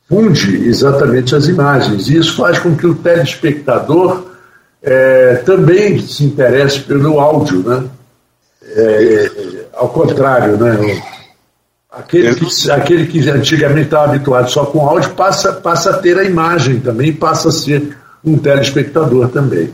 funde 0.10 0.68
exatamente 0.68 1.36
as 1.36 1.46
imagens. 1.48 2.10
E 2.10 2.18
isso 2.18 2.36
faz 2.36 2.58
com 2.58 2.76
que 2.76 2.88
o 2.88 2.96
telespectador 2.96 4.26
é, 4.82 5.36
também 5.46 6.02
se 6.02 6.24
interesse 6.24 6.80
pelo 6.80 7.20
áudio, 7.20 7.60
né? 7.60 7.84
É, 8.76 9.32
ao 9.74 9.90
contrário, 9.90 10.58
né? 10.58 11.02
Aquele 11.92 12.36
que, 12.36 12.72
aquele 12.72 13.08
que 13.08 13.30
antigamente 13.30 13.86
estava 13.86 14.14
habituado 14.14 14.50
só 14.50 14.66
com 14.66 14.88
áudio 14.88 15.12
passa, 15.12 15.54
passa 15.54 15.92
a 15.92 15.98
ter 15.98 16.18
a 16.18 16.24
imagem 16.24 16.80
também, 16.80 17.14
passa 17.14 17.50
a 17.50 17.52
ser 17.52 17.98
um 18.24 18.38
telespectador 18.38 19.30
também. 19.30 19.74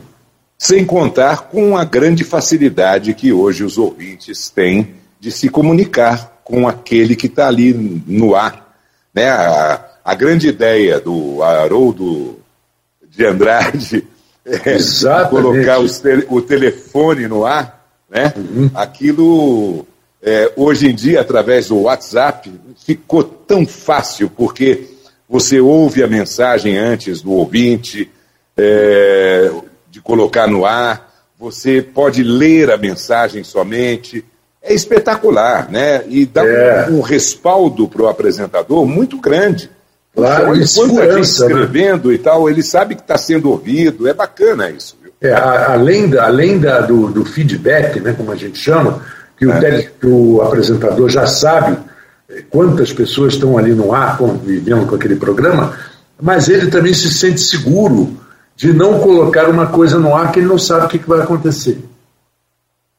Sem 0.58 0.86
contar 0.86 1.50
com 1.50 1.78
a 1.78 1.84
grande 1.84 2.24
facilidade 2.24 3.14
que 3.14 3.34
hoje 3.34 3.64
os 3.64 3.78
ouvintes 3.78 4.50
têm 4.50 4.96
de 5.20 5.30
se 5.30 5.50
comunicar 5.50 6.40
com 6.44 6.68
aquele 6.68 7.16
que 7.16 7.28
está 7.28 7.48
ali 7.48 7.74
no 8.08 8.34
ar. 8.34 8.74
Né? 9.14 9.30
A, 9.30 9.95
a, 10.06 10.16
grande 10.16 10.48
ideia 10.48 11.00
do 11.00 11.42
Haroldo 11.42 12.40
de 13.10 13.26
Andrade 13.26 14.08
é 14.46 14.78
colocar 15.30 15.80
te, 15.80 16.28
o 16.30 16.42
telefone 16.42 17.28
no 17.28 17.46
ar, 17.46 17.84
né? 18.10 18.34
Uhum. 18.38 18.70
aquilo 18.76 19.86
é, 20.22 20.52
hoje 20.56 20.90
em 20.90 20.96
dia, 20.96 21.22
através 21.22 21.68
do 21.68 21.82
WhatsApp, 21.82 22.52
ficou 22.84 23.24
tão 23.24 23.64
fácil, 23.66 24.28
porque 24.28 24.88
você 25.30 25.60
ouve 25.60 26.02
a 26.04 26.08
mensagem 26.08 26.76
antes 26.76 27.22
do 27.22 27.32
ouvinte, 27.32 28.12
é, 28.58 29.52
de 29.92 30.02
colocar 30.02 30.48
no 30.48 30.66
ar, 30.66 31.14
você 31.38 31.82
pode 31.82 32.24
ler 32.24 32.72
a 32.72 32.78
mensagem 32.78 33.44
somente. 33.44 34.26
É 34.64 34.74
espetacular, 34.74 35.70
né? 35.70 36.04
E 36.08 36.26
dá 36.26 36.44
é. 36.44 36.90
um, 36.90 36.98
um, 36.98 37.02
respaldo 37.02 37.88
para 37.88 38.02
o 38.02 38.08
apresentador 38.08 38.84
muito 38.88 39.20
grande. 39.20 39.70
Claro, 40.16 40.52
olha 40.52 40.66
quanta 40.66 41.02
gente 41.02 41.14
né? 41.14 41.20
escrevendo 41.22 42.08
né? 42.08 42.16
e 42.16 42.18
tal, 42.18 42.50
ele 42.50 42.64
sabe 42.64 42.96
que 42.96 43.02
está 43.02 43.18
sendo 43.18 43.52
ouvido, 43.52 44.08
é 44.08 44.14
bacana 44.14 44.70
isso. 44.70 44.98
Viu? 45.02 45.12
É, 45.20 45.34
a, 45.34 45.74
além 45.74 46.10
da, 46.10 46.26
além 46.26 46.58
da, 46.58 46.80
do, 46.82 47.08
do, 47.08 47.26
feedback, 47.26 48.00
né, 48.00 48.14
como 48.14 48.32
a 48.32 48.36
gente 48.36 48.58
chama, 48.58 49.02
que 49.38 49.46
o, 49.46 49.52
é. 49.52 49.82
que 49.84 50.08
o 50.08 50.42
apresentador 50.42 51.10
já 51.10 51.28
sabe 51.28 51.78
eh, 52.30 52.44
quantas 52.50 52.94
pessoas 52.94 53.34
estão 53.34 53.58
ali 53.58 53.74
no 53.74 53.94
ar 53.94 54.18
convivendo 54.18 54.86
com 54.86 54.96
aquele 54.96 55.18
programa, 55.18 55.78
mas 56.22 56.48
ele 56.48 56.68
também 56.68 56.94
se 56.94 57.14
sente 57.14 57.42
seguro 57.42 58.18
de 58.56 58.72
não 58.72 59.00
colocar 59.00 59.50
uma 59.50 59.68
coisa 59.68 60.00
no 60.00 60.16
ar 60.16 60.32
que 60.32 60.40
ele 60.40 60.48
não 60.48 60.58
sabe 60.58 60.86
o 60.86 60.90
que, 60.90 60.98
vai 61.00 61.20
acontecer. 61.20 61.78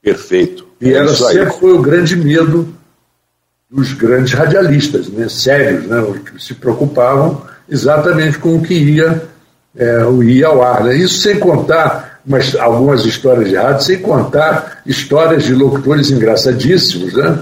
Perfeito. 0.02 0.66
E 0.78 0.90
é 0.90 0.98
ela 0.98 1.14
sempre 1.14 1.50
foi 1.58 1.72
o 1.72 1.80
grande 1.80 2.14
medo 2.14 2.68
dos 3.70 3.92
grandes 3.92 4.32
radialistas, 4.32 5.08
né, 5.08 5.28
sérios, 5.28 5.86
né, 5.86 6.04
que 6.24 6.42
se 6.42 6.54
preocupavam 6.54 7.42
exatamente 7.68 8.38
com 8.38 8.56
o 8.56 8.62
que 8.62 8.74
ia, 8.74 9.22
é, 9.76 10.04
o 10.04 10.22
ia 10.22 10.46
ao 10.46 10.62
ar. 10.62 10.84
Né? 10.84 10.96
Isso 10.96 11.18
sem 11.20 11.38
contar 11.38 12.20
umas, 12.24 12.54
algumas 12.54 13.04
histórias 13.04 13.48
de 13.48 13.56
rádio, 13.56 13.84
sem 13.84 13.98
contar 13.98 14.82
histórias 14.86 15.44
de 15.44 15.54
locutores 15.54 16.10
engraçadíssimos, 16.10 17.12
né? 17.14 17.40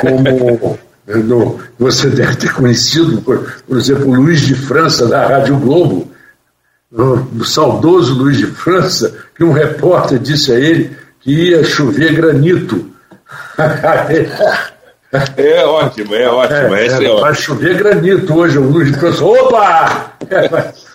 como 0.00 0.78
no, 1.06 1.60
você 1.78 2.08
deve 2.08 2.36
ter 2.36 2.52
conhecido, 2.52 3.22
por, 3.22 3.62
por 3.66 3.78
exemplo, 3.78 4.08
o 4.08 4.14
Luiz 4.14 4.40
de 4.40 4.54
França, 4.54 5.06
da 5.06 5.26
Rádio 5.26 5.56
Globo, 5.56 6.10
do 6.90 7.44
saudoso 7.44 8.14
Luiz 8.14 8.36
de 8.36 8.46
França, 8.46 9.14
que 9.36 9.44
um 9.44 9.52
repórter 9.52 10.18
disse 10.18 10.52
a 10.52 10.58
ele 10.58 10.96
que 11.20 11.50
ia 11.50 11.62
chover 11.62 12.14
granito. 12.14 12.90
É 15.36 15.64
ótimo, 15.64 16.14
é 16.14 16.28
ótimo. 16.28 16.74
É, 16.74 16.86
é, 16.86 17.04
é 17.04 17.20
vai 17.20 17.34
chover 17.34 17.76
granito 17.76 18.32
hoje, 18.32 18.58
o 18.58 18.70
Luiz 18.70 18.96
França. 18.96 19.24
Opa! 19.24 20.16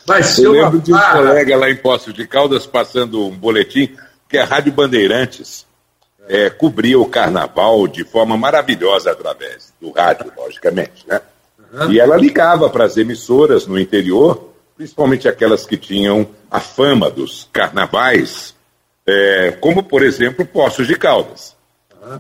vai 0.07 0.23
ser 0.23 0.45
Eu 0.45 0.51
lembro 0.53 0.79
de 0.79 0.93
um 0.93 0.99
colega 0.99 1.57
lá 1.57 1.69
em 1.69 1.75
Poços 1.75 2.13
de 2.13 2.25
Caldas 2.25 2.65
passando 2.65 3.25
um 3.25 3.31
boletim 3.31 3.93
que 4.29 4.37
a 4.37 4.45
Rádio 4.45 4.71
Bandeirantes 4.71 5.65
é, 6.29 6.49
cobria 6.49 6.97
o 6.97 7.05
carnaval 7.05 7.87
de 7.87 8.03
forma 8.05 8.37
maravilhosa 8.37 9.11
através 9.11 9.73
do 9.81 9.91
rádio, 9.91 10.31
logicamente, 10.37 11.05
né? 11.07 11.19
Uhum. 11.73 11.91
E 11.91 11.99
ela 11.99 12.15
ligava 12.15 12.69
para 12.69 12.85
as 12.85 12.95
emissoras 12.95 13.67
no 13.67 13.77
interior 13.77 14.55
principalmente 14.75 15.27
aquelas 15.27 15.65
que 15.65 15.77
tinham 15.77 16.27
a 16.51 16.59
fama 16.59 17.09
dos 17.09 17.49
carnavais, 17.51 18.53
é, 19.05 19.51
como, 19.61 19.83
por 19.83 20.03
exemplo, 20.03 20.45
Poços 20.45 20.87
de 20.87 20.95
Caldas. 20.95 21.55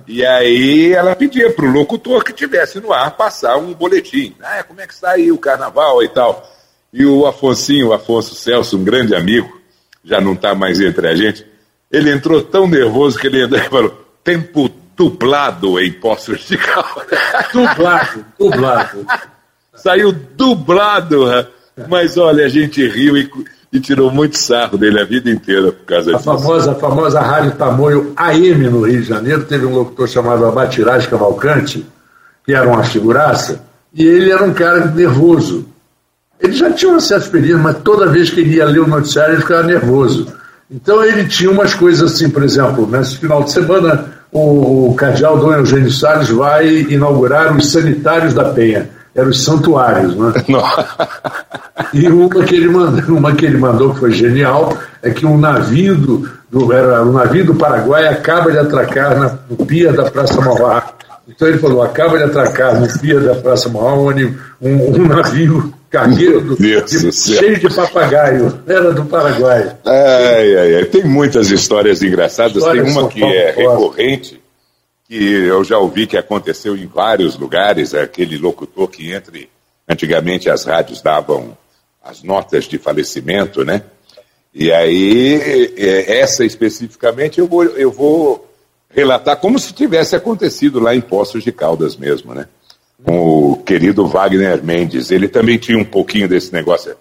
E 0.07 0.25
aí 0.25 0.93
ela 0.93 1.15
pedia 1.15 1.51
para 1.51 1.65
o 1.65 1.71
locutor 1.71 2.23
que 2.23 2.33
tivesse 2.33 2.79
no 2.79 2.91
ar 2.91 3.15
passar 3.15 3.57
um 3.57 3.73
boletim. 3.73 4.35
Ah, 4.41 4.63
como 4.63 4.81
é 4.81 4.87
que 4.87 4.93
está 4.93 5.11
aí 5.11 5.31
o 5.31 5.37
carnaval 5.37 6.01
e 6.03 6.09
tal. 6.09 6.51
E 6.91 7.05
o 7.05 7.25
Afonsinho, 7.25 7.89
o 7.89 7.93
Afonso 7.93 8.35
Celso, 8.35 8.77
um 8.77 8.83
grande 8.83 9.15
amigo, 9.15 9.61
já 10.03 10.21
não 10.21 10.33
está 10.33 10.55
mais 10.55 10.79
entre 10.79 11.07
a 11.07 11.15
gente, 11.15 11.45
ele 11.91 12.11
entrou 12.11 12.41
tão 12.41 12.67
nervoso 12.67 13.19
que 13.19 13.27
ele 13.27 13.43
entrou 13.43 13.59
e 13.59 13.69
falou: 13.69 14.05
tempo 14.23 14.69
dublado 14.95 15.79
em 15.79 15.91
Poços 15.91 16.47
de 16.47 16.57
Caldas. 16.57 17.19
Dublado, 17.51 18.25
dublado. 18.39 19.05
Saiu 19.73 20.11
dublado, 20.11 21.25
mas 21.89 22.17
olha, 22.17 22.45
a 22.45 22.49
gente 22.49 22.87
riu 22.87 23.17
e, 23.17 23.29
e, 23.71 23.79
tirou 23.79 24.11
muito 24.11 24.37
sarro 24.37 24.77
dele 24.77 24.99
a 24.99 25.05
vida 25.05 25.29
inteira 25.29 25.71
por 25.71 25.85
causa 25.85 26.11
a 26.11 26.13
disso. 26.17 26.23
Famosa, 26.23 26.71
a 26.71 26.75
famosa 26.75 27.19
Rádio 27.19 27.51
Tamoio 27.51 28.13
AM 28.15 28.69
no 28.69 28.81
Rio 28.81 29.01
de 29.01 29.07
Janeiro 29.07 29.43
teve 29.43 29.65
um 29.65 29.73
locutor 29.73 30.07
chamado 30.07 30.45
Abatirás 30.45 31.07
Cavalcante, 31.07 31.85
que 32.45 32.53
era 32.53 32.67
uma 32.67 32.83
figuraça, 32.83 33.61
e 33.93 34.05
ele 34.05 34.31
era 34.31 34.43
um 34.43 34.53
cara 34.53 34.85
nervoso. 34.85 35.65
Ele 36.39 36.53
já 36.53 36.71
tinha 36.71 36.91
uma 36.91 36.99
certa 36.99 37.25
experiência, 37.25 37.57
mas 37.57 37.77
toda 37.79 38.07
vez 38.07 38.29
que 38.29 38.41
ele 38.41 38.55
ia 38.55 38.65
ler 38.65 38.79
o 38.79 38.87
noticiário 38.87 39.35
ele 39.35 39.41
ficava 39.41 39.63
nervoso. 39.63 40.27
Então 40.69 41.03
ele 41.03 41.25
tinha 41.25 41.49
umas 41.51 41.73
coisas 41.73 42.13
assim, 42.13 42.29
por 42.29 42.43
exemplo, 42.43 42.87
nesse 42.87 43.17
final 43.17 43.43
de 43.43 43.51
semana 43.51 44.13
o, 44.31 44.89
o 44.89 44.95
cardeal 44.95 45.37
Dom 45.37 45.53
Eugênio 45.53 45.91
Salles 45.91 46.29
vai 46.29 46.67
inaugurar 46.67 47.55
os 47.55 47.71
sanitários 47.71 48.33
da 48.33 48.45
Penha. 48.45 48.89
Eram 49.15 49.29
os 49.29 49.43
santuários, 49.43 50.15
né? 50.15 50.33
e 51.93 52.07
uma 52.07 52.43
que, 52.43 52.55
ele 52.55 52.67
mandou, 52.67 53.17
uma 53.17 53.33
que 53.33 53.45
ele 53.45 53.57
mandou, 53.57 53.93
que 53.93 53.99
foi 54.01 54.11
genial, 54.11 54.77
é 55.01 55.09
que 55.09 55.25
um 55.25 55.37
navio 55.37 55.95
do, 55.95 56.29
do, 56.51 56.73
era, 56.73 57.01
um 57.01 57.13
navio 57.13 57.45
do 57.45 57.55
Paraguai 57.55 58.07
acaba 58.07 58.51
de 58.51 58.57
atracar 58.57 59.17
na, 59.17 59.37
no 59.49 59.65
pia 59.65 59.93
da 59.93 60.11
Praça 60.11 60.41
Mauá. 60.41 60.93
Então 61.27 61.47
ele 61.47 61.57
falou, 61.57 61.81
acaba 61.81 62.17
de 62.17 62.25
atracar 62.25 62.79
no 62.79 62.99
pia 62.99 63.19
da 63.19 63.35
Praça 63.35 63.69
Mauá 63.69 63.93
um, 63.93 64.09
um, 64.61 65.01
um 65.01 65.07
navio 65.07 65.73
cargueiro 65.89 66.57
de, 66.57 67.11
cheio 67.13 67.57
de 67.57 67.73
papagaio. 67.73 68.59
Era 68.67 68.91
do 68.91 69.05
Paraguai. 69.05 69.77
Ai, 69.85 70.55
ai, 70.57 70.75
ai. 70.75 70.85
Tem 70.85 71.05
muitas 71.05 71.49
histórias 71.51 72.03
engraçadas. 72.03 72.57
Histórias 72.57 72.85
Tem 72.85 72.93
uma 72.93 73.07
que 73.07 73.23
é 73.23 73.51
recorrente, 73.51 74.41
que 75.07 75.15
eu 75.15 75.63
já 75.63 75.77
ouvi 75.77 76.07
que 76.07 76.17
aconteceu 76.17 76.75
em 76.75 76.85
vários 76.85 77.37
lugares. 77.37 77.93
É 77.93 78.01
aquele 78.01 78.37
locutor 78.37 78.87
que 78.87 79.11
entre. 79.11 79.49
Antigamente 79.87 80.49
as 80.49 80.65
rádios 80.65 81.01
davam 81.01 81.55
as 82.03 82.23
notas 82.23 82.65
de 82.65 82.77
falecimento, 82.77 83.63
né? 83.63 83.83
E 84.53 84.71
aí, 84.71 85.73
é, 85.77 86.19
essa 86.19 86.45
especificamente, 86.45 87.39
eu 87.39 87.47
vou, 87.47 87.63
eu 87.63 87.91
vou 87.91 88.49
relatar 88.89 89.37
como 89.37 89.59
se 89.59 89.73
tivesse 89.73 90.15
acontecido 90.15 90.79
lá 90.79 90.95
em 90.95 91.01
Poços 91.01 91.43
de 91.43 91.51
Caldas 91.51 91.95
mesmo, 91.95 92.33
né? 92.33 92.47
com 93.05 93.51
o 93.51 93.57
querido 93.57 94.07
Wagner 94.07 94.63
Mendes. 94.63 95.11
Ele 95.11 95.27
também 95.27 95.57
tinha 95.57 95.77
um 95.77 95.85
pouquinho 95.85 96.27
desse 96.27 96.51
negócio. 96.51 96.95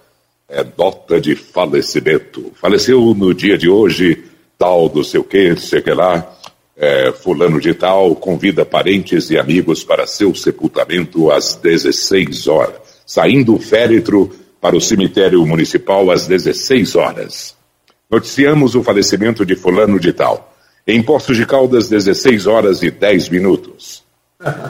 É 0.49 0.65
nota 0.77 1.21
de 1.21 1.35
falecimento. 1.35 2.53
Faleceu 2.55 3.15
no 3.15 3.33
dia 3.33 3.57
de 3.57 3.69
hoje, 3.69 4.25
tal, 4.59 4.89
do 4.89 5.03
seu 5.03 5.25
que, 5.25 5.57
sei 5.57 5.81
que 5.81 5.93
lá. 5.93 6.31
É, 6.77 7.13
fulano 7.13 7.61
de 7.61 7.73
tal 7.73 8.17
convida 8.17 8.65
parentes 8.65 9.31
e 9.31 9.39
amigos 9.39 9.85
para 9.85 10.09
seu 10.09 10.35
sepultamento 10.35 11.31
às 11.31 11.55
16 11.55 12.49
horas, 12.49 12.81
saindo 13.07 13.55
o 13.55 13.61
féretro 13.61 14.35
para 14.61 14.77
o 14.77 14.81
cemitério 14.81 15.47
municipal 15.47 16.11
às 16.11 16.27
16 16.27 16.97
horas. 16.97 17.55
Noticiamos 18.11 18.75
o 18.75 18.83
falecimento 18.83 19.47
de 19.47 19.55
fulano 19.55 20.01
de 20.01 20.13
tal. 20.13 20.53
Em 20.87 21.03
Poços 21.03 21.37
de 21.37 21.47
Caldas, 21.47 21.89
16 21.89 22.47
horas 22.47 22.83
e 22.83 22.91
10 22.91 23.29
minutos. 23.29 24.03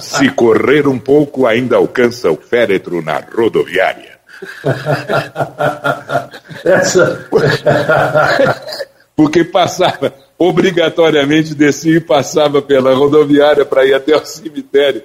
Se 0.00 0.30
correr 0.30 0.86
um 0.86 0.98
pouco, 0.98 1.46
ainda 1.46 1.76
alcança 1.76 2.30
o 2.30 2.36
féretro 2.36 3.02
na 3.02 3.18
rodoviária. 3.18 4.18
Essa. 6.64 7.28
Porque 9.16 9.44
passava, 9.44 10.12
obrigatoriamente 10.38 11.54
descia 11.54 11.96
e 11.96 12.00
passava 12.00 12.60
pela 12.60 12.94
rodoviária 12.94 13.64
para 13.64 13.84
ir 13.84 13.94
até 13.94 14.16
o 14.16 14.24
cemitério. 14.24 15.02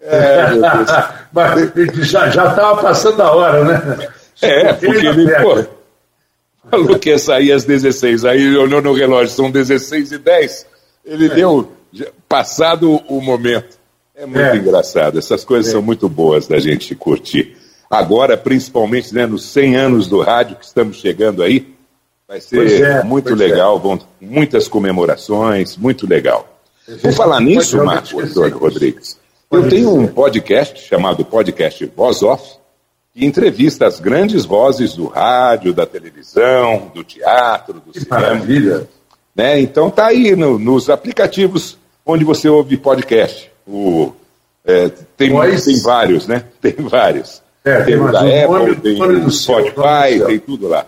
É, 0.00 0.46
Mas 1.32 2.08
já 2.08 2.28
estava 2.28 2.80
passando 2.80 3.20
a 3.20 3.32
hora, 3.32 3.64
né? 3.64 4.08
É, 4.40 4.72
porque 4.72 5.06
ele 5.06 5.30
pô, 5.42 5.64
falou 6.70 6.98
que 6.98 7.10
ia 7.10 7.18
sair 7.18 7.52
às 7.52 7.64
16, 7.64 8.24
aí 8.24 8.40
ele 8.40 8.56
olhou 8.56 8.80
no 8.80 8.92
relógio, 8.92 9.34
são 9.34 9.50
16 9.50 10.12
e 10.12 10.18
10. 10.18 10.66
Ele 11.04 11.26
é. 11.26 11.28
deu 11.34 11.72
passado 12.28 13.02
o 13.08 13.20
momento. 13.20 13.76
É 14.14 14.26
muito 14.26 14.40
é. 14.40 14.56
engraçado, 14.56 15.18
essas 15.18 15.44
coisas 15.44 15.68
é. 15.68 15.72
são 15.72 15.82
muito 15.82 16.08
boas 16.08 16.46
da 16.46 16.58
gente 16.58 16.94
curtir. 16.94 17.56
Agora, 17.90 18.36
principalmente 18.36 19.14
né, 19.14 19.26
nos 19.26 19.44
100 19.46 19.76
anos 19.76 20.08
do 20.08 20.20
rádio 20.20 20.56
que 20.56 20.64
estamos 20.64 20.98
chegando 20.98 21.42
aí, 21.42 21.77
vai 22.28 22.40
ser 22.42 22.82
é, 22.82 23.02
muito 23.02 23.34
legal, 23.34 23.78
é. 23.78 23.80
vão 23.80 23.98
muitas 24.20 24.68
comemorações, 24.68 25.78
muito 25.78 26.06
legal. 26.06 26.46
Vou 27.02 27.12
falar 27.12 27.40
nisso, 27.40 27.82
Marcos 27.82 28.34
Rodrigues, 28.52 29.18
eu 29.50 29.66
tenho 29.66 29.94
um 29.94 30.06
podcast 30.06 30.86
chamado 30.86 31.24
Podcast 31.24 31.90
Voz 31.96 32.22
Off, 32.22 32.58
que 33.14 33.24
entrevista 33.24 33.86
as 33.86 33.98
grandes 33.98 34.44
vozes 34.44 34.92
do 34.92 35.06
rádio, 35.06 35.72
da 35.72 35.86
televisão, 35.86 36.92
do 36.94 37.02
teatro, 37.02 37.74
do 37.74 37.92
que 37.92 38.00
cinema. 38.00 38.20
Maravilha! 38.20 38.88
Né? 39.34 39.60
Então 39.60 39.90
tá 39.90 40.08
aí 40.08 40.36
no, 40.36 40.58
nos 40.58 40.90
aplicativos 40.90 41.78
onde 42.04 42.24
você 42.24 42.48
ouve 42.48 42.76
podcast. 42.76 43.50
O, 43.66 44.12
é, 44.66 44.90
tem, 45.16 45.30
tem 45.64 45.82
vários, 45.82 46.26
né? 46.26 46.44
Tem 46.60 46.74
vários. 46.76 47.42
É, 47.64 47.84
tem, 47.84 47.96
o 47.96 48.10
da 48.10 48.20
Apple, 48.20 48.76
tem 48.76 49.02
o 49.02 49.30
Spotify, 49.30 50.24
tem 50.26 50.38
tudo 50.38 50.68
lá. 50.68 50.86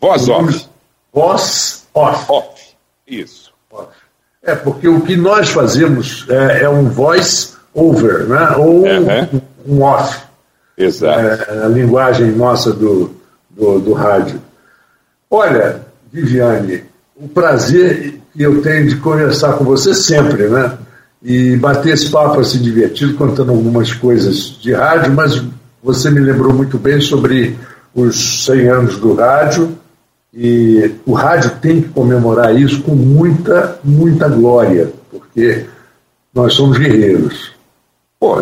Voz 0.00 0.28
off. 0.28 0.69
Voz 1.12 1.86
off. 1.94 2.24
Off, 2.28 2.74
isso. 3.06 3.50
É, 4.42 4.54
porque 4.54 4.88
o 4.88 5.00
que 5.02 5.16
nós 5.16 5.50
fazemos 5.50 6.26
é, 6.28 6.62
é 6.62 6.68
um 6.68 6.88
voice 6.88 7.54
over, 7.74 8.26
né? 8.26 8.56
ou 8.56 8.84
uhum. 8.84 9.40
um 9.66 9.82
off. 9.82 10.22
Exato. 10.78 11.20
É, 11.20 11.64
a 11.64 11.68
linguagem 11.68 12.30
nossa 12.32 12.72
do, 12.72 13.14
do, 13.50 13.78
do 13.78 13.92
rádio. 13.92 14.40
Olha, 15.30 15.82
Viviane, 16.10 16.84
o 17.14 17.28
prazer 17.28 18.20
que 18.32 18.42
eu 18.42 18.62
tenho 18.62 18.88
de 18.88 18.96
conversar 18.96 19.54
com 19.54 19.64
você 19.64 19.94
sempre, 19.94 20.48
né? 20.48 20.78
e 21.22 21.56
bater 21.56 21.92
esse 21.92 22.10
papo 22.10 22.40
assim 22.40 22.58
divertido, 22.60 23.14
contando 23.14 23.50
algumas 23.50 23.92
coisas 23.92 24.58
de 24.60 24.72
rádio, 24.72 25.12
mas 25.12 25.42
você 25.82 26.10
me 26.10 26.20
lembrou 26.20 26.52
muito 26.52 26.78
bem 26.78 27.00
sobre 27.00 27.58
os 27.94 28.44
100 28.46 28.68
anos 28.68 28.98
do 28.98 29.14
rádio 29.14 29.78
e 30.32 30.94
o 31.04 31.12
rádio 31.12 31.50
tem 31.60 31.82
que 31.82 31.88
comemorar 31.88 32.54
isso 32.54 32.82
com 32.82 32.94
muita, 32.94 33.78
muita 33.82 34.28
glória, 34.28 34.92
porque 35.10 35.66
nós 36.32 36.54
somos 36.54 36.78
guerreiros. 36.78 37.52
Pô, 38.18 38.36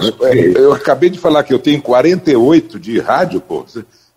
eu 0.57 0.73
acabei 0.73 1.09
de 1.09 1.19
falar 1.19 1.45
que 1.45 1.55
eu 1.55 1.59
tenho 1.59 1.81
48 1.81 2.79
de 2.79 2.99
rádio, 2.99 3.41
pô. 3.41 3.65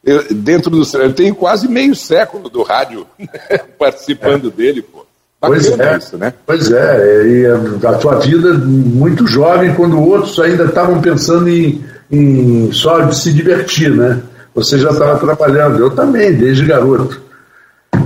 Eu, 0.04 0.34
dentro 0.34 0.70
do. 0.72 0.84
Eu 0.98 1.14
tenho 1.14 1.36
quase 1.36 1.68
meio 1.68 1.96
século 1.96 2.50
do 2.50 2.64
rádio 2.64 3.06
participando 3.78 4.48
é. 4.48 4.52
dele, 4.52 4.82
pô. 4.82 5.06
Pois 5.40 5.68
é, 5.68 5.98
isso, 5.98 6.18
né? 6.18 6.34
Pois 6.46 6.72
é, 6.72 7.26
e 7.26 7.46
a 7.48 7.94
tua 7.94 8.20
vida 8.20 8.54
muito 8.54 9.26
jovem, 9.26 9.74
quando 9.74 10.00
outros 10.00 10.40
ainda 10.40 10.66
estavam 10.66 11.02
pensando 11.02 11.50
em, 11.50 11.84
em 12.12 12.72
só 12.72 13.10
se 13.12 13.34
divertir, 13.34 13.92
né? 13.92 14.22
Você 14.54 14.78
já 14.78 14.92
estava 14.92 15.18
trabalhando, 15.18 15.80
eu 15.80 15.90
também, 15.90 16.34
desde 16.34 16.66
garoto. 16.66 17.31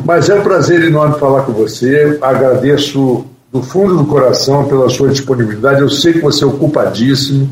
Mas 0.05 0.29
é 0.29 0.35
um 0.35 0.43
prazer 0.43 0.83
enorme 0.83 1.19
falar 1.19 1.43
com 1.43 1.51
você, 1.51 2.19
agradeço 2.21 3.25
do 3.51 3.63
fundo 3.63 3.97
do 3.97 4.05
coração 4.05 4.67
pela 4.67 4.87
sua 4.87 5.09
disponibilidade, 5.09 5.81
eu 5.81 5.89
sei 5.89 6.13
que 6.13 6.19
você 6.19 6.43
é 6.43 6.47
ocupadíssimo, 6.47 7.49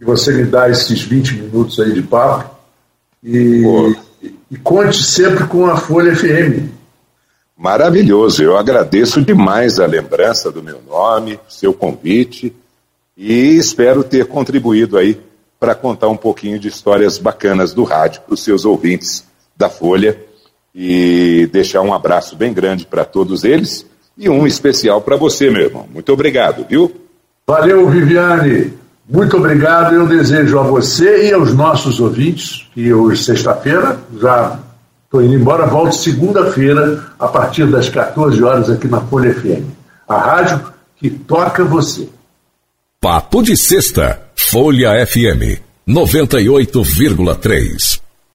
e 0.00 0.04
você 0.04 0.32
me 0.32 0.44
dá 0.44 0.70
esses 0.70 1.02
20 1.02 1.34
minutos 1.34 1.78
aí 1.78 1.92
de 1.92 2.00
papo, 2.00 2.56
e, 3.22 3.62
e 4.50 4.56
conte 4.56 5.02
sempre 5.02 5.44
com 5.44 5.66
a 5.66 5.76
Folha 5.76 6.16
FM, 6.16 6.78
Maravilhoso, 7.58 8.40
eu 8.40 8.56
agradeço 8.56 9.20
demais 9.20 9.80
a 9.80 9.86
lembrança 9.86 10.48
do 10.48 10.62
meu 10.62 10.80
nome, 10.80 11.40
seu 11.48 11.74
convite 11.74 12.54
e 13.16 13.56
espero 13.56 14.04
ter 14.04 14.26
contribuído 14.26 14.96
aí 14.96 15.20
para 15.58 15.74
contar 15.74 16.06
um 16.06 16.16
pouquinho 16.16 16.56
de 16.56 16.68
histórias 16.68 17.18
bacanas 17.18 17.74
do 17.74 17.82
rádio 17.82 18.20
para 18.20 18.34
os 18.34 18.44
seus 18.44 18.64
ouvintes 18.64 19.24
da 19.56 19.68
Folha 19.68 20.27
e 20.80 21.48
deixar 21.52 21.80
um 21.80 21.92
abraço 21.92 22.36
bem 22.36 22.52
grande 22.52 22.86
para 22.86 23.04
todos 23.04 23.42
eles 23.42 23.84
e 24.16 24.28
um 24.28 24.46
especial 24.46 25.00
para 25.00 25.16
você, 25.16 25.50
meu 25.50 25.62
irmão. 25.62 25.84
Muito 25.92 26.12
obrigado, 26.12 26.64
viu? 26.68 26.94
Valeu, 27.44 27.90
Viviane. 27.90 28.74
Muito 29.10 29.36
obrigado. 29.36 29.96
Eu 29.96 30.06
desejo 30.06 30.56
a 30.56 30.62
você 30.62 31.30
e 31.30 31.32
aos 31.32 31.52
nossos 31.52 31.98
ouvintes 31.98 32.64
que 32.72 32.94
hoje, 32.94 33.24
sexta-feira, 33.24 33.98
já 34.20 34.60
Estou 35.08 35.22
indo 35.22 35.36
embora, 35.36 35.66
volto 35.66 35.94
segunda-feira, 35.94 37.06
a 37.18 37.28
partir 37.28 37.66
das 37.66 37.88
14 37.88 38.44
horas 38.44 38.68
aqui 38.68 38.86
na 38.86 39.00
Folha 39.00 39.32
FM. 39.32 39.64
A 40.06 40.18
rádio 40.18 40.60
que 40.96 41.08
toca 41.08 41.64
você. 41.64 42.10
Papo 43.00 43.42
de 43.42 43.56
Sexta, 43.56 44.20
Folha 44.36 44.90
FM 45.06 45.62
98,3. 45.88 48.07